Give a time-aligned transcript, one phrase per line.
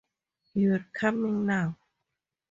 [0.55, 1.77] You're coming now.